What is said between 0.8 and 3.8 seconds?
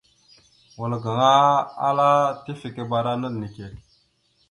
gaŋa ala: tifekeberánaɗ neke.